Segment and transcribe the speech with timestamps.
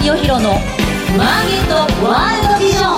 [0.00, 0.52] 清弘の
[1.18, 1.74] マーケット
[2.06, 2.94] ワールドビジョン。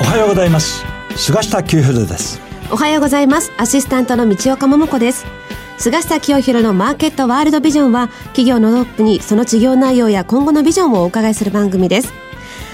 [0.00, 0.84] おはようございます。
[1.16, 2.40] 菅下清弘です。
[2.70, 3.50] おはようございます。
[3.58, 5.26] アシスタントの道岡桃子です。
[5.78, 12.12] 菅下清弘のマーケットワールドビジョンは企業のトップにその事業内容や今後のビジョンをお伺いする番組です。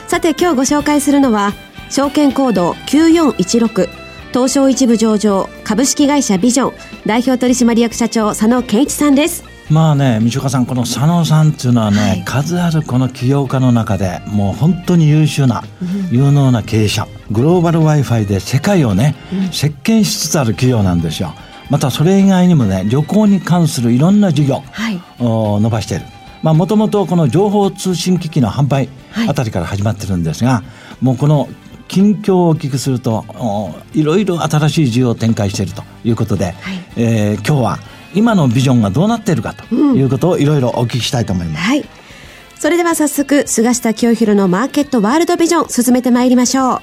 [0.08, 1.54] さて今日ご紹介するのは
[1.88, 3.88] 証券コード9416
[4.34, 6.74] 東証一部上場株式会社ビジョン
[7.06, 21.34] 代表取締役社長佐野健一さんですまあね道岡さんこの佐野さんっていうのはね、はい、数あるこの起業家の中でもう本当に優秀な、うん、有能な経営者グローバル w i f i で世界をね、うん、席巻しつつある企業なんですよ。
[21.68, 24.62] またそれ以外にもね旅行に関するいろんな事業
[25.18, 26.06] を伸ばしている
[26.42, 28.88] もともとこの情報通信機器の販売
[29.28, 30.62] あたりから始まってるんですが、は
[31.02, 31.48] い、もうこの
[31.88, 33.24] 近況をお聞きすると
[33.94, 36.54] いろいろ新しい事業を展開しているということで、はい、
[36.96, 37.78] えー、今日は
[38.14, 41.62] 今のビジョンがどうなっているかということをいろいろお聞きしたいと思います。
[41.62, 41.84] はい。
[42.58, 46.80] それでは早速、菅下清弘のマーケットワールドビジョン進めてまいりましょう。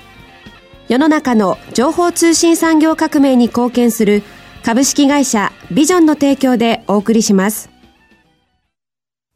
[0.89, 4.21] 世の中の情報通信産業革命に貢献する
[4.63, 7.69] 株式会社ビジョンの提供でお送りします。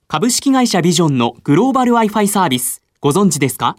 [0.08, 3.75] 株式会社ビジョンのグローバル Wi-Fi サービス、ご存知ですか？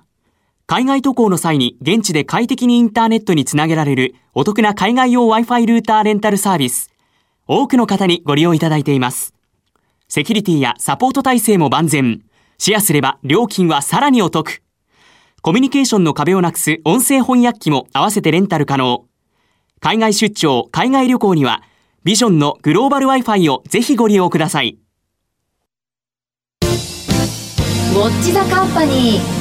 [0.66, 6.90] 海外渡航の際に現地で快適にインターネットにつなげられるお得な海外用 Wi-Fi ルーターレンタルサービス。
[7.48, 9.34] 多くの方にご利用いただいています。
[10.06, 12.22] セキュリティやサポート体制も万全。
[12.58, 14.62] シェアすれば料金はさらにお得。
[15.40, 19.06] コミュニケーションの壁をなくす音声翻訳機も合わせてレンタル可能。
[19.80, 21.62] 海外出張、海外旅行には、
[22.04, 24.76] ビジョンのグローバル Wi-Fi をぜひご利用ください。
[26.62, 29.37] ウォッチザカンパニー。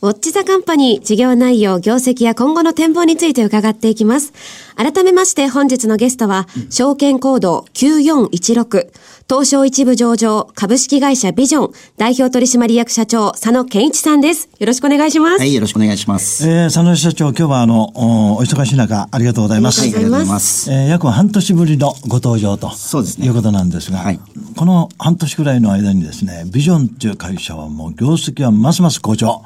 [0.00, 4.32] ウォッチザカンパニー事業内容、業績や今後の展望について伺っていきます。
[4.76, 8.92] 改めまして本日のゲストは、証券コード9416、
[9.28, 14.48] 東証一部上場株式会社ビジョン代表取締役社長佐野健一さんです。
[14.60, 15.40] よろしくお願いします。
[15.40, 16.48] はい、よろしくお願いします。
[16.48, 19.82] えー、佐野社長、今日はあの、おお忙しい中、ありがとうございます。
[19.82, 20.70] ありがとうございます。
[20.70, 22.70] えー、約半年ぶりのご登場と。
[22.70, 23.26] そうですね。
[23.26, 24.20] いうことなんですが、はい、
[24.54, 29.42] この半年くらいの間にですね、ビジョンという会社はもう業績はますます好調。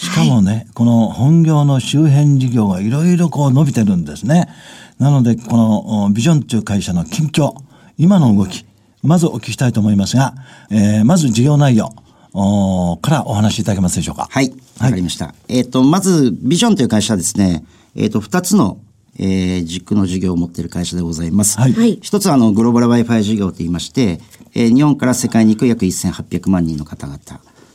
[0.00, 4.48] しかもね、はい、この本業の周辺事業がいろいろこう伸びてるんですね。
[4.98, 7.54] なので、このビジョンという会社の近況、
[7.98, 8.64] 今の動き、
[9.02, 10.34] まずお聞きしたいと思いますが、
[10.70, 11.90] えー、まず事業内容。
[12.32, 14.28] おからお話しいただけますでしょうか？
[14.30, 14.52] はい。
[14.80, 15.26] わかりました。
[15.26, 17.64] はい、えっ、ー、と、まず、ビジョンという会社はですね、
[17.96, 18.78] えっ、ー、と、二つの
[19.22, 21.58] えー、軸の事業を持っている会社でございます。
[21.60, 24.18] はい、一つはあのグローバル Wi-Fi 事業といいまして、
[24.54, 27.18] えー、日本から世界に行く約1800万人の方々。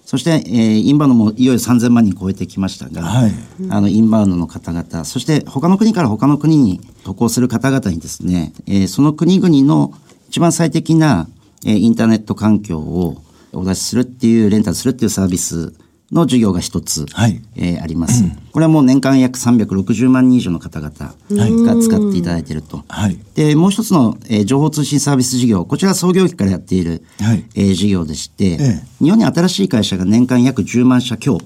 [0.06, 3.32] そして、えー、インバウンドもいよいよ3000万人超えてきましたが、はい、
[3.70, 9.94] あのインバウンドの方々、そして他の国から他の国に渡航する方々にですね、えー、その国々の
[10.30, 11.28] 一番最適な、
[11.66, 13.18] えー、インターネット環境を
[13.52, 15.74] お出しするっていう、レンタルするっていうサービス
[16.12, 22.84] の授業が一つ、はい、えー、あります、うん、これはもう年間約360万人以上の方々が使っていただいていると。
[22.88, 31.40] はい、で、もう一つの、えー、情報通信サービス事業、こちら創業期からやっている、はい、えー、事業でして、ええ、日本に新しい会社が年間約10万社強、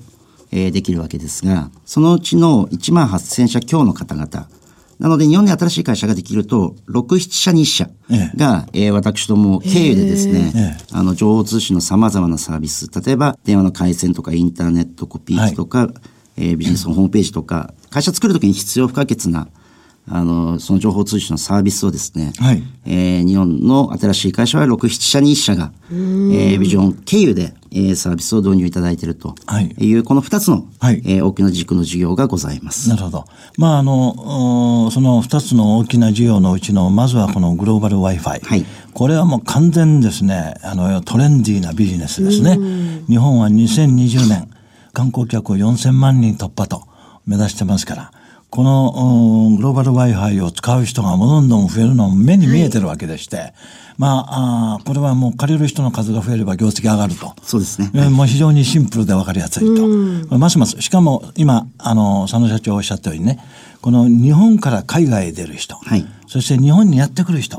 [0.52, 4.48] えー、できるわけですが、そのうちの1万8000社強の方々、
[5.00, 7.90] なので、日本に新しい会社ができると、6、7社に1社
[8.36, 8.80] が、え。
[8.82, 15.90] ええー、私ども経由でですね、ええ、あの、情報通信の様々なサービス、例えば、電話の回線とかインターネットコピー機とか、はい、
[16.36, 19.48] えー、ビジネスのホームページとか、会社作るときに必要不可欠な、
[20.12, 29.36] あの、その情報通信のサービスをですね、はい、えー、日本の新しい会社は6、7社に1社が、えー、ビジョン経由で、えー、サービスを導入いただいていると
[29.78, 32.90] いう、この2つの、はい、えー、大きな軸の事業がございます。
[32.90, 33.26] なるほど。
[33.58, 38.44] まあ、あの、その2つの大きな事業のうちの、まずはこのグローバル Wi-Fi。
[38.44, 38.66] はい。
[38.94, 42.58] これはもう完全ですね、あの、トレンディーなビジネスですね。
[43.08, 44.50] 日本は2020年、
[44.92, 46.88] 観光客を4000万人突破と
[47.28, 48.12] 目指してますから、
[48.50, 53.54] このグローバル Wi-Fi を使う人がどんどん増えるのも目に見えてるわけでして、はい、
[53.98, 57.36] まああ、これはもう借りる人の数が増えれば業績上がると。
[57.44, 57.92] そうですね。
[57.94, 60.38] えー、もう非常にシンプルで分かりやすいと。
[60.38, 63.40] ますます、しかも今、あの、佐野社長おっしゃったようにね、
[63.82, 67.58] この日本から海外へ出る人、はい、そして日本にやってくる人、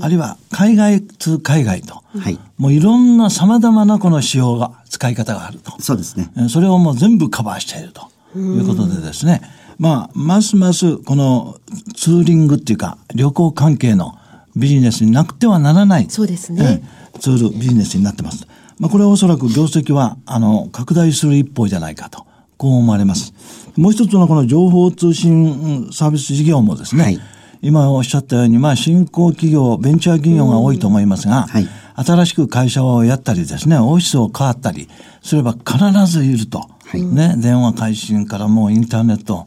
[0.00, 5.72] あるいは海外通海外と、はい、もういろんな様々なこの仕様が、使い方があると。
[5.80, 6.30] そうですね。
[6.48, 8.08] それをもう全部カバーしていると
[8.38, 9.42] いうことでですね、
[9.78, 11.58] まあ、ますますこの
[11.94, 14.14] ツーリングっていうか、旅行関係の
[14.56, 16.06] ビジネスになくてはならない。
[16.08, 16.82] そうですね。
[17.20, 18.46] ツール、ビジネスになってます。
[18.78, 22.26] まあ、これはおそらく業績は、あの、拡大する一方じゃないかと、
[22.56, 23.34] こう思われます。
[23.76, 27.20] もう一つのこの情報通信サービス事業もですね、はい、
[27.60, 34.88] 今おっしゃったように、まあ、新興企業、ベンチャー企業が多いと思いますが、はい、新しく会社をやったりですね、オフィスを変わったり
[35.22, 36.58] すれば必ずいると。
[36.58, 39.46] はい、ね、電話回信からもうインターネット、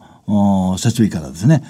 [0.78, 1.64] 設備からですね、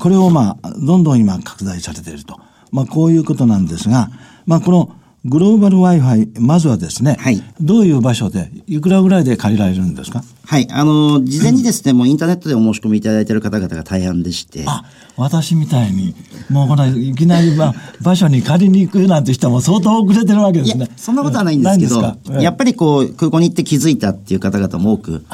[0.00, 2.38] これをまあ、どんどん今拡大されていると。
[2.72, 4.10] まあ、こういうことなんですが、
[4.44, 4.92] まあ、この
[5.28, 10.22] グローバル Wi-Fi、まずはですね、はい、どういう場所で、いくらぐらいで借りられるんですか？
[10.46, 14.62] はい、あの、事前にですね、もうインターネットでお申し込みいただいている方々が大半でして。
[14.66, 14.84] あ、
[15.16, 16.14] 私みたいに、
[16.48, 20.88] もうこの、いきなり、まあ、場所に借りに行くなんて人も相当遅れてるわけですね。
[20.96, 25.24] そんなことはないんですけど、うん、やっぱりこう、空港に行って気づいたっていう方々も多く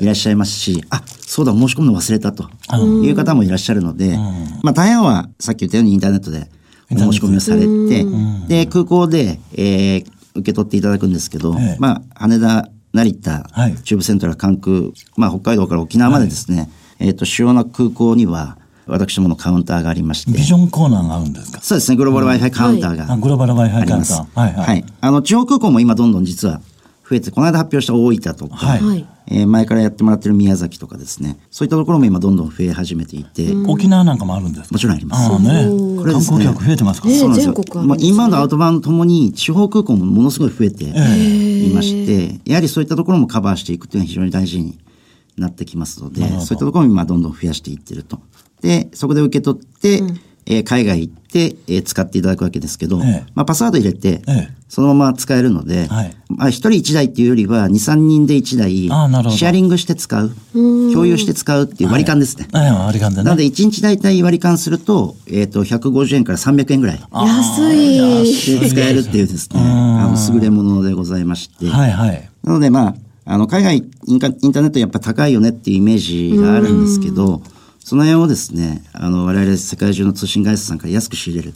[0.00, 2.48] いらっしゃいますし、はいはい、あ、そうだ、申し込むの忘れたと
[3.04, 4.16] いう方もいらっしゃるので、うん、
[4.62, 6.48] まあ、大半はさっき言ったようにインターネットで、
[6.96, 8.06] 申し込みをされて、
[8.48, 10.04] で、空港で、えー、
[10.34, 16.68] 受け取っていただくんですけど、ええ、まあ、羽田、成田、はい、中部セントラル関空、まあ、北海道から沖縄までですね、はい、
[17.00, 20.32] えっ、ー、と、主要な空港には、私どものカウンターがありまして。
[20.32, 21.60] ビジョンコーナーがあるんですか？
[21.62, 24.26] そうですね、グローバル Wi-Fi カウンターが、はい、グローバル Wi-Fi カウンター。
[24.34, 24.66] はいはい。
[24.66, 24.84] はい。
[25.00, 26.60] あの、地方空港も今どんどん実は
[27.08, 33.52] 増えて、この間発表した大分とか、はい、えー、前からやってもらってる宮崎とかですね、そういったところも今どんどん増え始めていて。
[33.66, 35.32] 沖縄なんかもあるんですもちろんあります。
[35.32, 35.66] あね。
[35.98, 37.54] これ、ね、観光客増えてますか、そうなんですよ。
[37.84, 44.78] まあ、インバウンド、アウトバウンドともに地方空港もものすごい増えていまして、やはりそういったところもカバーしていくというのは非常に大事に
[45.36, 48.20] なってきますので、そういったところも今どんどん増やしていってると。
[48.60, 62.48] で、そこで受け取って、うんえー、海外行って、えー、使っていただくわけですけど、ええ、まあ、パスワード入れて、え、そのまま使えるので、はい、まあ、一人一台っていうよりは、二、三人で一台、シェアリングして使う、共有して使うっていう割り勘ですね。
[62.52, 63.24] はい、割り勘でね。
[63.24, 67.00] なので、一日大体割り勘すると、えっ、ー、と、150円から300円ぐらい。
[67.12, 68.68] 安い。
[68.68, 71.66] 使えるっていうですね、あの、優れものでございまして。
[71.66, 72.28] はいはい。
[72.42, 77.42] なので、まあ、あの、海外インターネットやっぱ高いよねっていうイメージがあるんですけど、
[77.84, 81.52] その辺をですね、あの、我々世界中の通信会社さんから安く仕入れる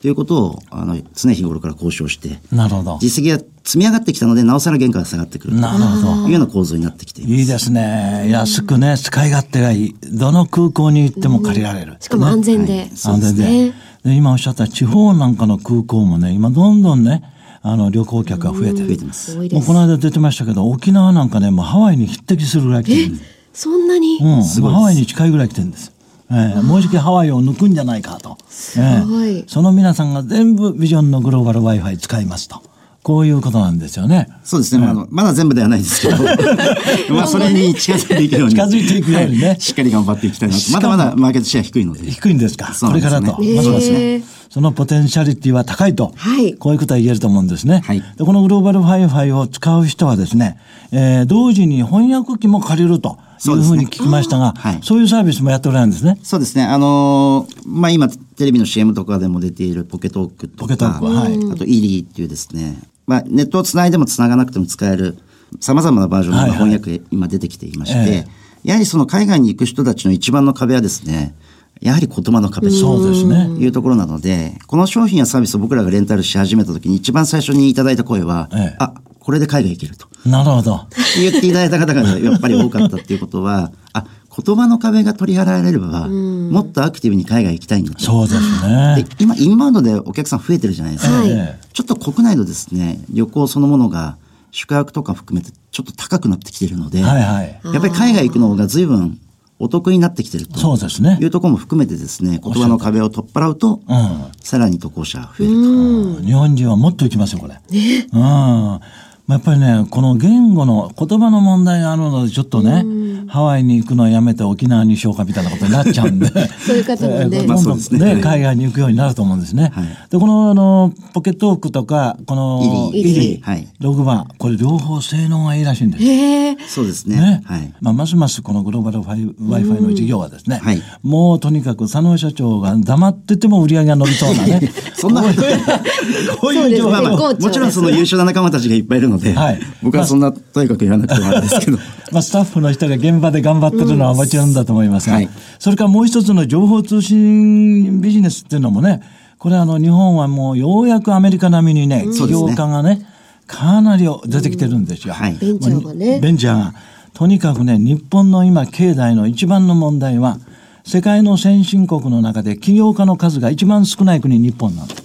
[0.00, 2.98] ということを、あの、常日頃から交渉して、なるほど。
[3.00, 5.54] 実績が積み上がってきたので、なおさら原価が下がってくる。
[5.54, 6.26] なるほど。
[6.26, 7.34] いうような構造になってきています。
[7.34, 8.28] いいですね。
[8.30, 9.96] 安くね、使い勝手がいい。
[10.12, 11.96] どの空港に行っても借りられる。
[12.00, 12.78] しかも安全で。
[12.78, 13.72] はい、安全で。
[14.04, 17.22] で今おっしゃった地方なんかの空港もね、今どんどんね、
[17.62, 18.86] あの旅行客が増えてる。
[18.86, 19.36] 増えてます。
[19.36, 23.20] もうこの間出てましたけど、沖縄なんかね、もうハワイに匹敵するぐらい来てる。
[23.58, 25.90] そんなに、うん、ハワイに近いぐらい来てるんです。
[26.30, 28.38] えー、もうじきハワイを抜くんじゃないかと。
[28.48, 28.84] すご
[29.24, 32.62] い、えー、その皆さんが全部ビジョンのグローバル Wi-Fi 使いますと。
[33.02, 34.28] こういうことなんですよね。
[34.44, 34.86] そうですね。
[34.86, 36.22] まあ、まだ全部ではないですけど、
[37.12, 38.54] まあ、それに近づいていくように。
[38.54, 39.56] 近づいていくようにね。
[39.58, 40.70] しっかり頑張っていきたいなと。
[40.70, 42.08] まだまだマーケットシェア低いので。
[42.10, 42.72] 低いんですか？
[42.80, 43.26] これからと。
[43.32, 44.22] ますますね。
[44.58, 46.12] そのポテンシャリティは高いと。
[46.16, 46.54] はい。
[46.54, 47.80] こういうことは言えると思うんですね。
[47.86, 48.02] はい。
[48.16, 50.58] でこのグローバル Wi-Fi を使う人はですね、
[50.90, 53.20] えー、同時に翻訳機も借りると。
[53.46, 56.18] いうふうに聞きましたが、はい、そういうサービスもやっておられるんですね。
[56.24, 56.64] そうですね。
[56.64, 65.16] あのー、まあ、今、テレビの CM とかでも出ているポケトークとか、ポケトークはい、あと、イリーっていうですね、まあ、ネットをつないでもつながなくても使える、
[65.60, 68.28] さまざまなバージョンの翻訳、今出てきていまして、はいはい、
[68.64, 71.36] やはりその海外に行く人たちの一番の壁はですね、
[71.80, 73.46] やはり言葉の壁そうですね。
[73.58, 80.08] いうところなので、この商品やサービスを僕らがレンタルし始めた時に一番最初にいただいた声は、ええ、あ、これで海外行けると。
[80.26, 80.86] なるほど。
[81.20, 84.04] 言っていただいた方がやっぱり多かったっていうことは、 あ、
[84.44, 88.00] 言葉の壁が取り払われれば、もっとアクティブに海外行きたいんだと。
[88.00, 89.04] そうですね。
[89.04, 91.12] で今、インバウンドでお客さん増えてるじゃないですか。
[91.12, 94.16] はい、ちょっと国内のですね、旅行そのものが、
[94.50, 99.18] 宿泊とか含めてちょっと高くなってきてるので、はいはい、やっぱり海外行くのが随分
[99.58, 101.18] お得になってきてるとそうですね。
[101.20, 106.22] いうところも含めてですね、言葉の壁を取っ払うと、うん、さらに渡航者増えると。
[106.22, 107.54] 日本人はもっと行きますよ、これ。
[107.54, 108.80] ね、うん
[109.28, 112.84] やっぱりね、この言語の言葉の問題があるので、ちょっとね、
[113.28, 118.20] ハワイに行くのをやめて沖縄にしようかみたいなことになっちゃうんで、 そういう方もね、どんどんね、ね。
[118.22, 119.70] 海外に行くようになると思うんですね。
[119.74, 126.04] はい、で、このあのポケットークとか、このイリはい、ログバー、これ両方性能がいいらしいんです。
[126.04, 127.16] へそうですね。
[127.16, 127.42] ね。
[127.44, 134.72] はい、まあ、ますますこのグローバル Wi-Fi の事業はですね、はい、もうとにかく佐野社長が黙ってても売り上げが伸びそうなね。
[134.94, 135.22] そんな、
[136.40, 141.78] こういう情報、もちろんその優秀な仲間たちがいっぱいいるので、はい、僕はそんなとにかく言わなくてもあるんですけど。
[142.12, 149.02] まあ、スタッフの人が現場で頑張ってるのはもちろんだと思いますが、うんはい、それからもう一つの情報通信ビジネスっていうのもね、
[149.38, 153.02] これあの日本はもうようやくアメリカ並みにね、起業家がね、
[153.46, 155.14] かなり出てきてるんですよ。
[155.14, 156.20] はい、ベンチャーがね。
[156.20, 156.74] ベンチャーが。
[157.14, 160.38] とにかくね、日本の今、経済の一番の問題は、
[160.84, 165.02] 世界の先進国の中で起業家の数が一番少ない国日本なんです。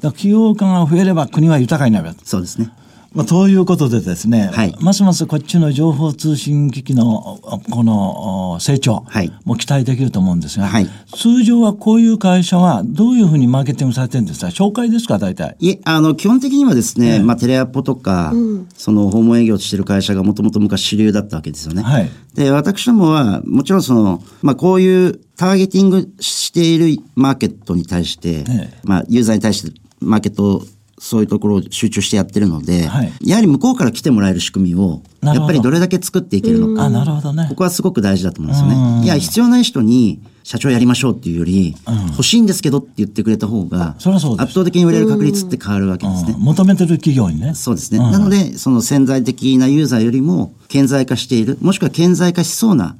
[0.00, 2.10] だ起業家が増えれば国は豊かになる。
[2.24, 2.70] そうですね。
[3.14, 4.74] まあ、ということでですね、はい。
[4.80, 7.38] ますますこっちの情報通信機器の
[7.70, 9.30] このお成長はい。
[9.44, 10.88] も期待できると思うんですが、はい。
[11.16, 14.48] 通常はこういう会社はどういうふうにマーケティングされてるんですか？
[14.48, 15.18] 紹介ですか？
[15.18, 15.56] 大体。
[15.60, 18.32] いえ、あの、基本的にはですね、まあ、テレアポとか、
[18.76, 21.82] その、訪問営業してる会社がもともと昔主流だったわけですよね。
[21.82, 22.10] はい。
[22.34, 28.80] で、私どもは、もちろんその、まあ、こういうターゲティングしているマーケットに対して、ええ。
[28.82, 30.62] まあ、ユーザーに対して、マーケットを
[31.04, 36.84] そういうところを集中してやってるので、はいやはり向こうから来てもらえる仕組みを、やっぱりどれだけ作っていけるのか。
[36.84, 37.56] あ、なるほどねこ。
[37.56, 39.04] こはすごく大事だと思うんですようんね。
[39.04, 41.76] いや、必要ない人に社長やりましょうっていうより、
[42.12, 44.08] 欲しいんですけどって言ってくれた方が、圧
[44.54, 46.34] 倒的に売れる確率って変わるわけですね。
[46.38, 47.54] うん求めてる企業にね。
[47.54, 47.98] そうですね。
[47.98, 52.96] うんなので、その潜在的なユーザーよりも顕在化している、もしくは顕在化しそうな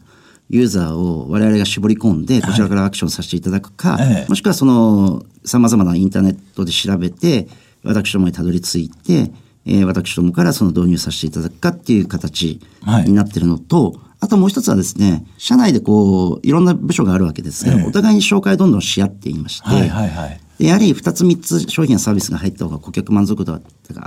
[0.51, 7.49] ユーザーを我々が絞り込んで、こちらからアクションさせていただくか、ええもしくはその、様々なインターネットで調べて、
[7.85, 9.31] 私どもにたどり着いて、
[9.67, 20.41] えー私どもからその導入させていただくかっていう形はいになってるのと、あともう一つはですね、社内でこう、いろんな部署があるわけですが、ええお互いに紹介をどんどんし合っていまして、はいはいはい。
[20.59, 23.61] でやはり2つ3つ商品やサービスが入った方が顧客満足度が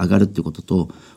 [0.03, 0.75] 上がるっていうことと、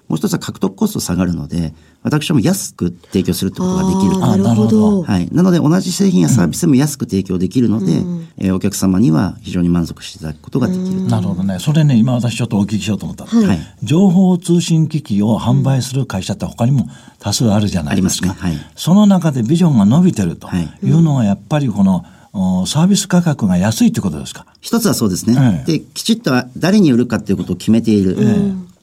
[0.09, 1.73] もう一つは獲得コスト下がるので、
[2.03, 5.03] 私ども安く提供するってことができるなるほどど。
[5.03, 5.29] はい。
[5.33, 7.93] なので同じ製品やサービスでも安く提供できるので、
[8.39, 11.07] えーお客様には非常に満足していただくことができる。
[11.07, 11.59] なるほどね。
[11.59, 13.47] それね、今私ちょっとお聞きしようと思ったの。
[13.47, 18.31] はい情報通信機器を販売する会社って他にも多数あるじゃないですか。
[18.31, 24.47] ありますねはいその中でビジョンが伸びてるとはいいうのはやっぱりこの、おサービス価格が安いってことですか？
[24.61, 25.65] 一つはそうですね。
[25.67, 28.17] ええで、きちっと誰に売るかっていうことを決めている。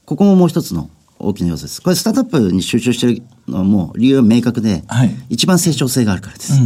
[0.05, 0.89] ここももう一つの
[1.19, 1.81] 大きな要素です。
[1.81, 6.53] これスタートアップに集中してるのはもう理由は明確で、はい一番成長性があるからです。
[6.53, 6.59] い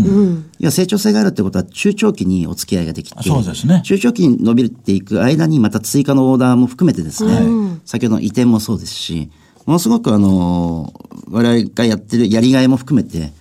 [0.59, 9.29] や成長性があるってことは中長期にお付き合いができて、そうですね中長期に伸びていく間にまた追加のオーダーも含めてですね、先ほどの移転もそうですし、
[9.65, 10.93] ものすごくあの、
[11.29, 13.31] 我々がやってるやりがいも含めて、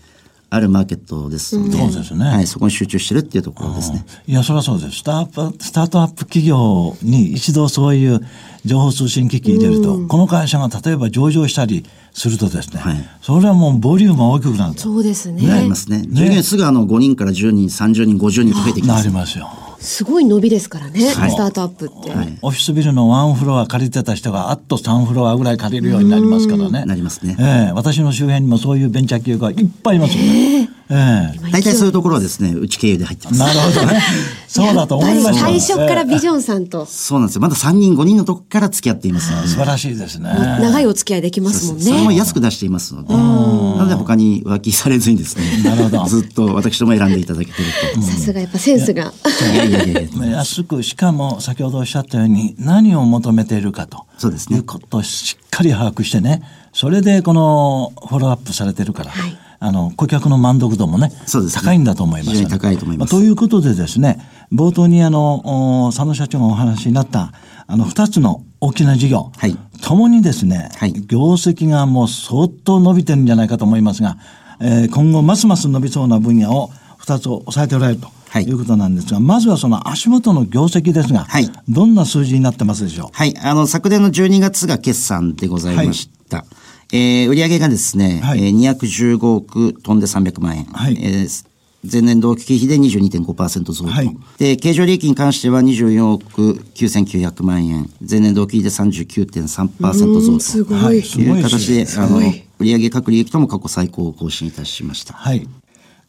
[0.53, 4.05] あるマーケットですので、そうですねはい、そこに集中してるっていうところですね。
[4.27, 4.99] いや、それはそうです。
[4.99, 8.21] スタートアップスタートアップ企業に一度そういう
[8.65, 14.81] 情報通信機器入れると、この会社が例えば上場したりするとですね、はいそれはもうボリュームが大きくなると。
[14.81, 15.47] そうですね。
[15.47, 16.05] なりますね。
[16.09, 19.15] 従業員すぐあの5人から10人、30人、50人と増えてきますなり。
[19.15, 19.49] ますよ。
[19.79, 22.11] すごい伸びですからね、はいスタートアップって。
[22.11, 26.85] はいオフィスビルのワンフロア借りてた人があっと3フロアぐらい借りるようになりますからね。
[26.85, 30.61] なりますねええ私の周辺にもそういうベンチャー企業がいっぱいいますよね。
[30.61, 33.39] ええ大体そういうところはですね、うち経由で入ってます。
[33.39, 34.03] なるほどね。
[34.49, 35.33] そうだと思いま。
[35.33, 37.43] 最初からえビジョンさんとそうなんですよ。
[37.43, 39.47] まだ3人、5人のとこから付き合っていますので。
[39.47, 40.31] え素晴らしいですね。
[40.35, 42.17] 長いお付き合いできますもんそれもね。
[42.17, 43.15] 安く出していますので。
[43.15, 45.45] なので他に浮気されずにですね。
[45.63, 48.03] なるほどずっと私ども選んでいただけてると。
[48.11, 49.13] さすがやっぱセンスが。
[49.53, 56.43] いやいやいやいや安くしかも先ほどおっしゃったように何を求めているかとそうですねいうことをしっかり把握してね
[56.73, 61.63] それでこのフォローアップされてるから、はいあの顧客の満足度もねそうですね。
[61.63, 62.31] 高いんだと思います。
[62.33, 63.15] 非常に高いと思います。
[63.15, 64.19] あということでですね
[64.53, 67.33] 冒頭にあのお佐野社長がお話になった
[67.67, 69.57] あの2つの大きな事業、はい。
[69.83, 70.93] ともにですね、はい。
[70.93, 74.17] 業績がもう相当伸びてるんじゃないかと思いますが、
[74.61, 78.45] えー今後ますます伸びそうな分野を2つを抑えておられるとはい。
[78.45, 81.51] いうことなんですが、まずはその足元の業績ですが、はい。
[81.69, 83.09] どんな数字になってますでしょう？
[83.13, 83.37] はい。
[83.39, 86.45] あの、昨年の12月が決算でございました。
[86.93, 90.65] えー売上がですね、はいえー215億飛んで300万円。
[90.67, 91.51] はいえー
[91.83, 97.89] 前年同期比で22.5%増と、はいで、経常利益に関しては24億9900万円。
[98.07, 100.41] 前年同期比で39.3%増と。
[100.41, 100.79] すごい。
[100.79, 102.21] はいすごいいう形で、あの、
[102.59, 105.15] 売上各利益とも過去最高を更新いたしました。
[105.15, 105.49] はい。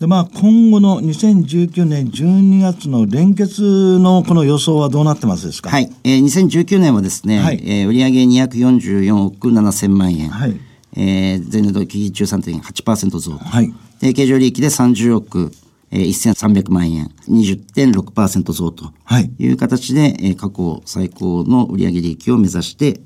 [0.01, 5.69] で、まあ、今後の2019年12月の連結のこの予想はどうなってますですか？
[5.69, 5.89] はい。
[6.03, 10.27] えー、2019年はですね、はいえー売上244億7000万円。
[10.29, 10.59] はい
[10.95, 13.38] えー前年度比13.8%増。
[13.38, 15.51] はいで、経常利益で30億、
[15.91, 17.12] えー、1300万円。
[17.29, 23.01] 20.6%増とはいいう形で、えー過去最高の売上利益を目指して、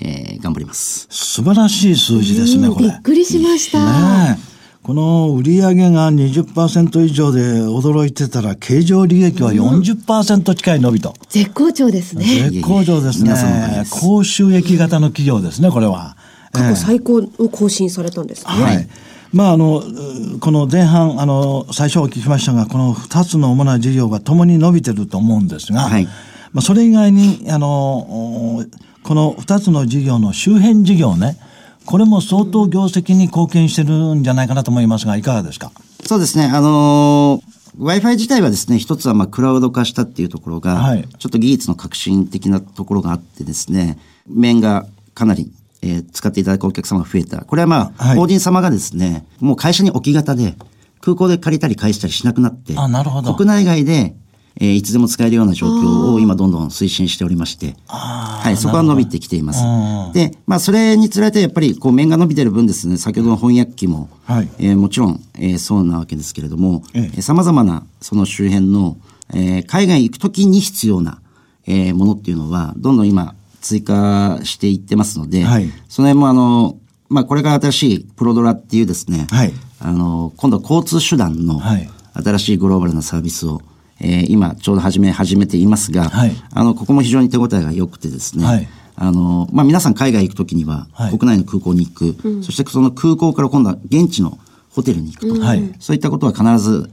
[0.00, 1.06] えー頑張ります。
[1.10, 2.86] 素晴らしい数字ですね、これ。
[2.86, 4.28] びっくりしました。
[4.30, 11.12] ねえこの売上が20%以上で驚いてたら、経常利益は40%近い伸びと。
[11.28, 12.24] 絶好調ですね。
[12.24, 13.84] 絶好調ですね皆さんのおかげで。
[13.84, 16.16] す高収益型の企業ですね、これは。
[16.58, 18.50] 過去最高を更新されたんですね。
[18.52, 18.88] はい。
[19.32, 26.04] まあ、あの、うこの前半、あの、最初お聞きしましたが、この2つの主な事業がともに伸びてると思うんですが、はい
[26.52, 28.64] まあ、それ以外に、あの、お
[29.02, 31.36] この2つの事業の周辺事業ね、
[31.84, 35.72] これも相当業績に貢献してるんじゃないかなと思いますが、いかがですか？
[36.04, 36.44] そうですね。
[36.52, 47.42] あのー Wi-Fi 自体はですね、一つはまあクラウド化したっていうところが、はいちょっと技術の革新的なところがあってですね、面がかなりえー使っていただくお客様が増えた。
[47.44, 48.16] これはまあ、はい。
[48.16, 50.54] 法人様がですね、もう会社に置き型で、
[51.00, 53.34] 空港で借りたり返したりしなくなって、あなるほど。
[53.34, 54.14] 国内外で、
[54.60, 59.62] えーいつでも使えるような状況を今どんどん推進しておりまして、はい、そこは伸びてきています。
[59.64, 60.12] うん。
[60.12, 64.48] で、まあ、それにつれてやっぱり、こう、面が伸びてる分ですね、先ほどの翻訳機も、はい。
[64.58, 67.22] えーもちろん、えーそうなわけですけれども、ええ。
[67.22, 68.96] さまざまなその周辺の、
[69.32, 71.20] えー海外行くときに必要な、
[71.68, 75.70] えーものっていうのは、どんどん今、追加していってますので、はい。
[75.88, 79.52] その辺もあの、まあ、これから新しいプロドラっていうですね、はい。
[79.80, 81.88] あの、今度は交通手段のはい。
[82.14, 83.62] 新しいグローバルなサービスを、
[84.00, 86.32] えー今ちょうど始め始めていますが、はい。
[86.52, 88.68] あの、ここも非常に手応えが良くてですね、はい。
[88.96, 91.16] あの、まあ、皆さん海外行くときには、はい。
[91.16, 94.38] 国内の空港に行く、そしてその空港から今度は現地の
[94.70, 95.74] ホテルに行くと、はい。
[95.78, 96.90] そういったことは必ず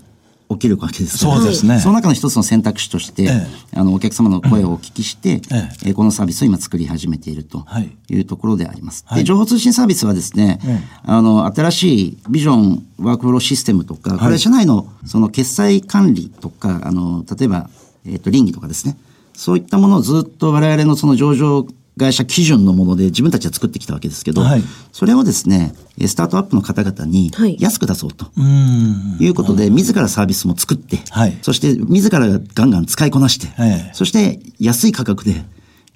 [0.49, 1.37] 起きるわけですから。
[1.37, 1.79] そうですね。
[1.79, 5.89] その中の一つの選択肢として、えあの、お客様の声をお聞きして、ええ。
[5.89, 7.89] ーこのサービスを今作り始めているとはい。
[8.09, 9.03] いうところであります。
[9.07, 9.19] はい。
[9.19, 10.99] で、情報通信サービスはですね、ええ。
[11.03, 17.69] あの、新しいビジョンワークフローシステムとか、これ社内のその決済管理とか、あの、例えば、
[18.05, 18.97] えっ、と、倫理とかですね、
[19.33, 21.65] そういったものをずっと我々のその上場
[21.97, 24.61] 会社基準のもので自分たちは作ってきたわけですけど、はい。
[24.91, 27.55] それをですね、えスタートアップの方々にはい。
[27.59, 28.25] 安く出そうと。
[28.35, 29.17] うーん。
[29.19, 31.37] いうことで、自らサービスも作って、はい。
[31.41, 35.45] そして自らがガンガン使いこなして、ええそして安い価格で、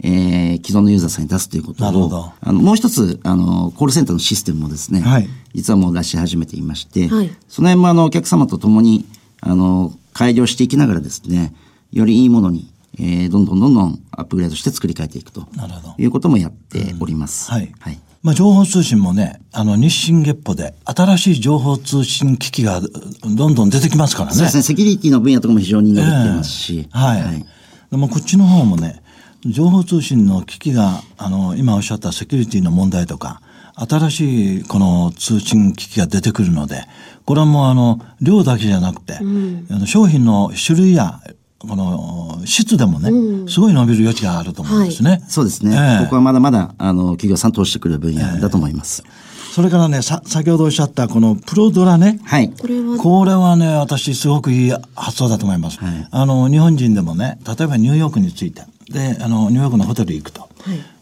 [0.01, 1.83] えー既存のユーザーさんに出すということ。
[1.83, 5.27] をあのもう一つ、あの、コールセンターのシステムもですね、はい。
[5.53, 7.31] 実はもう出し始めていまして、はい。
[7.47, 9.05] その辺もあの、お客様と共に、
[9.41, 11.53] あの、改良していきながらですね、
[11.91, 12.68] よりいいものに、
[12.99, 17.49] えーどんどんどんどんアップグレードして作り変えていくとなるほどいうこともやっております。
[17.51, 17.71] はい。
[17.79, 17.99] はい。
[18.21, 22.81] まあ、情報通信もね、あの、日進月歩で、新しい情報通信機器が
[23.23, 24.35] どんどん出てきますからね。
[24.35, 27.45] そうですね、セキュリティの分野とかも非常に伸びていますし、ええはい。
[27.91, 29.01] でもこっちの方もね、
[29.45, 33.41] 情報通信の機器が、あの、今おっしゃったセキュリティの問題とか、
[33.75, 36.83] 新しいこの通信機器が出てくるので、
[37.23, 41.21] これはもうあの、量だけじゃなくて、あの商品の種類や、
[41.59, 45.21] この質でもね、すごい伸びる余地があると思うんですね。
[45.27, 45.75] そうですね。
[45.75, 49.03] ええここはまだまだ、あの、企業さん投資してくる分野だと思います。
[49.51, 52.21] それからね、さ、先ほどおっしゃったこのプロドラね。
[52.23, 52.49] はい。
[52.49, 55.79] これはこれはね、私すごくいい発想だと思います。
[55.79, 60.47] はいあの、日本人でもね、例えばニューヨークについて、で、あの、ニューヨークのホテル行くと。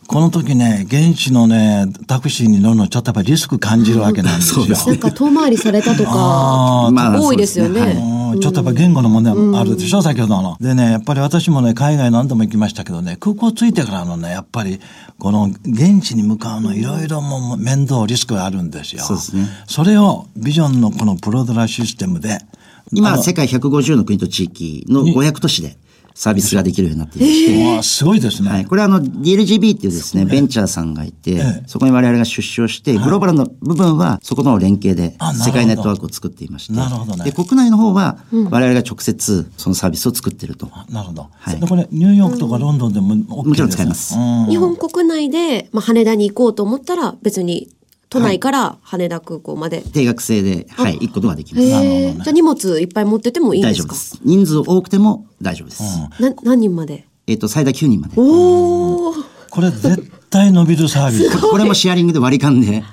[0.07, 4.61] この時ね、現地のね、タクシーに乗るのちょっとやっぱりリスク感じるわけなんですよ。
[4.63, 8.26] そうですなんか遠回りされたとか多いですよね。
[8.39, 10.57] ちょっとやっぱ言語の問題もあるでしょ、先ほどの。
[10.59, 14.79] でね、やっぱり私もね、海外何度も行きましたけどね、空港着いてからのね、やっぱり、
[15.19, 19.03] この現地に向かうのいろいろもう面倒、リスクがあるんですよ。
[19.03, 22.39] そうですねそれをビジョンのこのプロドラシステムで、
[22.91, 25.77] 今、世界150の国と地域の500都市で
[26.17, 28.49] サービスができるようになっていまして、すごいですね。
[28.49, 28.65] はい。
[28.65, 31.63] これはあの、DLGB っていうですね、ベンチャーさんがいて、ええ。
[31.67, 37.23] そこに我々が出資をして、グローバルの部分は、そこの連携で世界ネットワークを作っていまして、なるほどね。
[37.23, 40.71] で、国内の方は、我々が直接そのサービスを作ってると。
[40.89, 41.29] なるほど。
[41.31, 41.59] はい。
[41.59, 44.15] でこれ、ニューヨークとかロンドンでも OK です、もちろん使えます。
[44.17, 44.45] うん。
[44.47, 47.69] 日本国内で、まあ、羽田に行こうと思ったら別に
[48.09, 49.81] 都内から羽田空港まで。
[49.81, 51.65] 定額制で、はい、行くことができます。
[51.67, 51.77] じゃ
[52.27, 53.87] あ荷物いっぱい持っててもいいんですか？
[53.87, 54.19] 大丈夫です。
[54.23, 55.83] 人数多くても大丈夫です。
[56.21, 57.05] な何人まで？
[57.27, 58.13] えっと、最大9人まで。
[58.17, 59.13] おお。
[59.49, 61.41] これ絶対伸びるサービス。
[61.41, 62.83] これもシェアリングで割り勘で、あ、いい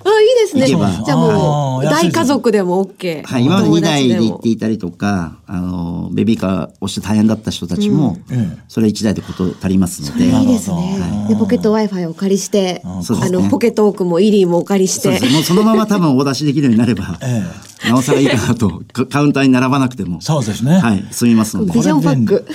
[0.41, 0.63] ですね。
[0.63, 3.23] 行けばじゃあもう、大家族でも OK。
[3.23, 11.29] はい、今まで2台で行もっていたりとか、あの、ベビーカーをして大変だった人たちも、ええそれ1台でこと足りますので、いいですねほ。
[11.29, 15.11] で、ポケット Wi-Fi をお借りして、あの、ポケットオークもイリーもお借りして。
[15.29, 17.43] もうそのまま多分お出しできるようになれば、え
[17.89, 20.79] なおさらいいかなと、カカウンターに並ばなくても、そうですね。
[20.79, 21.73] はい、済みますので。
[21.73, 22.47] ビジョンパック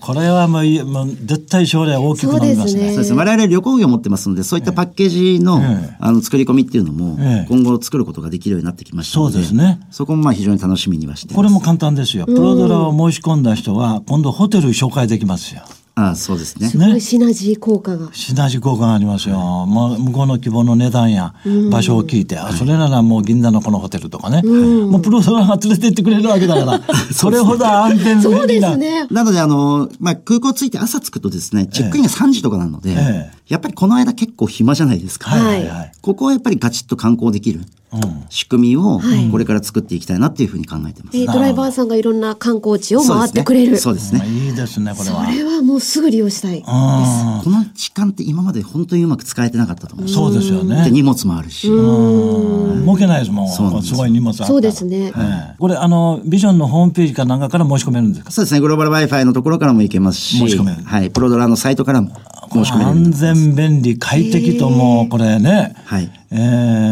[0.00, 2.56] これはもういい、もう絶対将来大きく伸びますね。
[2.56, 3.18] そうですねそうですね。
[3.18, 12.26] 我々旅行業を持ってますので、そういったパッケージの、ええあの、作り込みっていうのもええ、今後作ることができるようになってきましたので、そうですねそこもまあ非常に楽しみにはしていますこれも簡単ですよ。
[12.26, 15.62] プロドラを申し込んだ人は、今度ホテル紹介できますよ。
[15.98, 16.68] ああ、そうですね。
[16.68, 18.10] すごいシナジー効果が。
[18.12, 19.36] シナジー効果がありますよ。
[19.66, 21.34] もう向こうの希望の値段や
[21.72, 24.42] 場所を聞いて、あ、それならもう銀座のこのホテルとかね。
[24.42, 26.80] もうプロドラが連れて行ってくれるわけだから、
[27.12, 28.60] それほど安全そうで。
[28.60, 29.08] すね。
[29.10, 35.30] なので、あの、まあ、空港着いて朝着くとですね、チェックインが3時とかなので、ええやっぱりこの間結構暇じゃないですか。
[35.30, 35.92] はいはいはい。
[36.02, 39.00] ここはやっぱりガチッと観光できるうん仕組みを
[39.32, 41.16] これから作っていきたいなっていうふうに考えてます。
[41.16, 43.78] えードライバーさんがいろんな観光地を回ってくれる。
[43.78, 44.18] そうですね。
[44.18, 45.24] まあいいですね、これそは。
[45.26, 46.58] れはもうすぐ利用したい。
[46.58, 50.90] うんこの時間って今まで本当にうまく使えてなかったと思うんですよそうですよでね。
[50.90, 51.68] 荷物もあるし。
[51.68, 53.48] うん動けないですもん。
[53.48, 58.30] そうすごい荷物あったらそうですねええこれ、あの、ビジョンのホームページかなんかから申し込めるんですか？
[58.30, 58.60] そうですね。
[58.60, 61.10] グローバル Wi-Fi のところからも行けますし、申し込めるはい。
[61.10, 62.10] プロドラのサイトからも
[62.50, 66.10] 申し込安全、便利、快適ともうこれね、はい。
[66.30, 66.36] え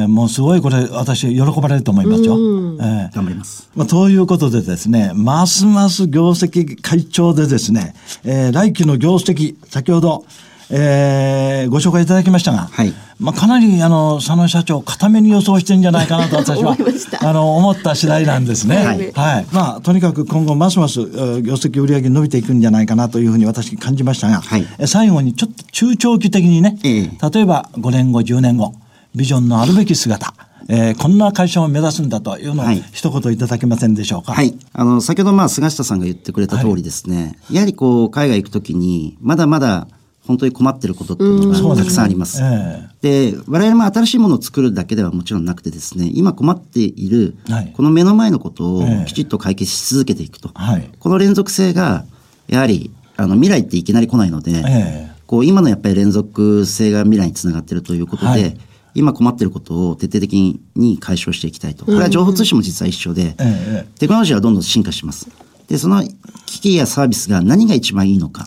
[0.04, 2.34] ーもうすごいこれ私喜ばれると思いますよ。
[2.34, 3.14] えー。
[3.14, 3.68] 頑張ります。
[3.74, 10.24] まあ、ということでですね、ますます業績会長でですね、えー来期の業績、先ほど、
[10.70, 12.92] えーご紹介いただきましたが、はい。
[13.18, 16.76] まあ、かなり、あの、佐野社長、固めに予想してんじゃないかなと私は、
[17.22, 18.76] あの、思った次第なんですね。
[18.76, 19.12] はい。
[19.12, 19.46] はい。
[19.52, 24.66] まあ、とにかく今後、ますます、えー業績売上伸びていくんじゃないかなというふうに私感じましたが、はい。
[24.78, 27.10] え最後にちょっと中長期的にね、ええ。
[27.32, 28.74] 例えば5年後、10年後、
[29.14, 30.34] ビジョンのあるべき姿、
[30.68, 32.82] えーこんな会社を目指すんだというのをはい。
[32.92, 34.34] 一言いただけませんでしょうか？
[34.34, 34.54] はい。
[34.72, 39.88] あの、先ほどまあ、菅下さんが言ってくれた通りですね、やはりこう、海外行くときに、まだまだ
[40.26, 42.40] 本当に困ってることっていうのがたくさんあります。
[42.42, 42.88] え
[43.32, 49.04] で、我々も新しいものを作るだけではもちろんなくてですね、今困っているはい、この目の前のことをええ。
[49.06, 50.50] きちっと解決し続けていくと。
[50.54, 50.90] はい。
[50.98, 52.04] この連続性が、
[52.48, 55.10] やはり、あの、未来っていきなり来ないので、ええ。
[55.26, 58.56] こう、今のやっぱり連続性が未来につながっているということで、はい。
[58.94, 61.84] 今困っていることを徹底的に解消していきたいと。
[61.84, 63.86] これは情報通信も実は一緒で、ええ。
[63.98, 65.28] テクノロジーはどんどん進化します。
[65.68, 66.02] で、その
[66.46, 68.46] 機器やサービスが何が一番いいのか。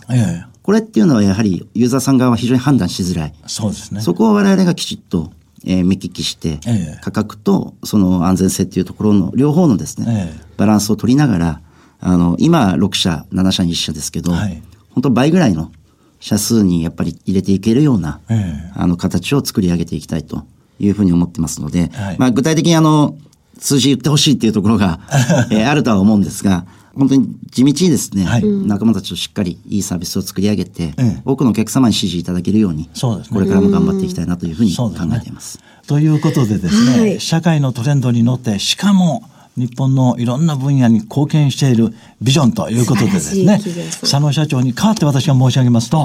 [0.70, 3.34] ええこれっていうのはやはりユーザーさん側は非常に判断しづらい。
[3.48, 4.00] そうですね。
[4.00, 5.32] そこを我々がきちっと、
[5.66, 6.98] えー目利きして、ええ。
[7.02, 10.44] 価格とその安全性っていうところの両方のですね、ええ。
[10.56, 11.60] バランスを取りながら、
[11.98, 14.62] あの、今6社、7社に1社ですけど、はい。
[14.90, 15.72] 本当倍ぐらいの
[16.20, 18.34] 社数にやっぱり入れていけるような、え
[18.68, 18.72] え。
[18.76, 20.44] あの、形を作り上げていきたいと
[20.78, 22.16] いうふうに思ってますので、はい。
[22.18, 23.16] まあ具体的にあの、
[23.58, 25.00] 数字言ってほしいっていうところが、
[25.50, 28.44] えーあるとは思うんですが、本当に地道にですね、はい。
[28.44, 31.22] 仲間たちとしっかりいいサービスを作り上げて、ええ。
[31.24, 33.34] 多くのお客様に支持いただけるように、そうですね。
[33.34, 35.60] これからも頑張っていきたいなというふうに考えています。
[35.86, 37.20] ということでですね、はい。
[37.20, 39.24] 社会のトレンドに乗って、しかも
[39.56, 43.60] 日本のいろんな分野に貢献しているビジョンということでですね
[44.00, 46.04] 佐野社長に代わって私が申し上げますと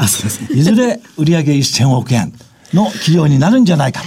[0.52, 2.34] いずれ売上1000億円
[2.74, 4.02] の企業になるんじゃないか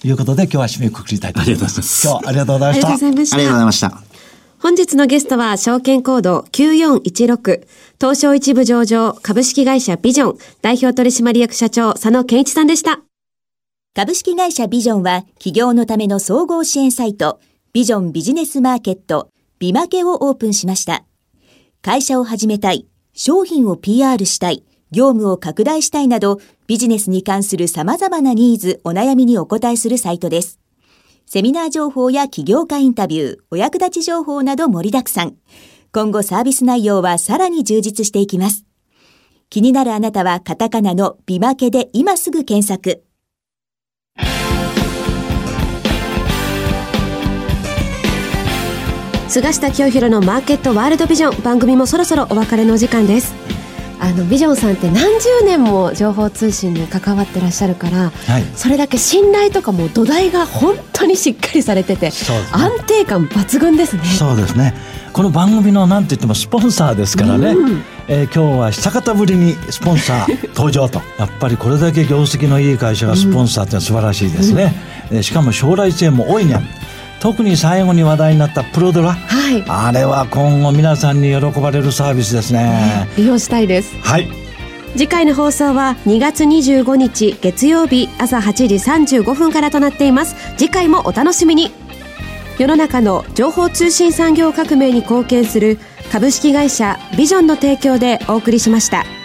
[0.00, 2.06] ということで今日は締めくくりたいと思います。
[2.06, 2.88] 今日はありがとうございました。
[2.88, 3.64] ありがとうございた。
[3.66, 4.09] ました。
[4.62, 7.66] 本日のゲストは証券コード9416
[7.98, 13.00] 東証一部上場株式会社ビジョン代表取締役社長佐野健一さんでした。
[13.94, 17.40] 株式会社ビジョンは企業のための総合支援サイト
[17.72, 21.04] ビジョンビジネスマーケットビマケをオープンしました。
[21.80, 30.60] 会社を始めたい、商品を PR したい、業務を拡大したいなどビジネスに関する様々なニーズ、お悩みにお答えするサイトです。
[31.32, 35.36] セミナー情報や起業家インタビュー、お役立ち情報など盛りだくさん。
[35.92, 38.64] 今後サービス内容はさらに充実していきます。
[39.48, 43.04] 気になるあなたはカタカナのビマケで今すぐ検索。
[49.28, 53.32] 菅下清弘のマーケットワールドビジョン番組もそろそろお別れのお時間です
[54.00, 62.12] あのビジョンさんって何十年も情報通信に関わってらっしゃるから、はいそれだけ信頼とかも土台が本当にしっかりされてて、ね
[62.52, 64.74] 安定感抜群ですねそうですね。
[65.12, 67.54] この番組のなんて言ってもスポンサーですからね。
[68.08, 71.02] えー今日は久方ぶりにスポンサー登場と。
[71.18, 74.74] やっぱりこれだけ業績のいい会社がスポンサーってのは素晴らしいですね。
[75.10, 76.60] えーしかも将来性も多いね。
[77.20, 79.12] 特に最後に話題になったプロドラ。
[79.12, 83.08] はいあれは今後皆さんに喜ばれるサービスですね。
[83.16, 84.28] 利用したいですはい。
[84.96, 88.74] 次回の放送は2月25日月曜日朝8時
[89.20, 91.70] 35分からとなっています次回もお楽しみに
[92.58, 95.78] 世の中の情報通信産業革命に貢献する
[96.10, 99.19] 株式会社ビジョンの提供でお送りしました。